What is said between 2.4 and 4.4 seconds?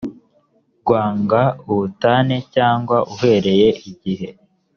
cyangwa uhereye igihe